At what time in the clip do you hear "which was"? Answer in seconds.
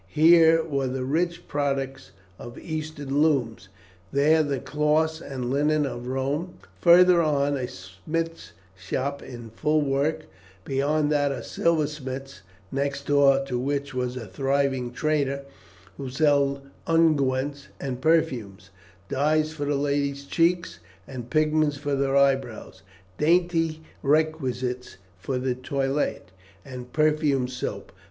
13.59-14.17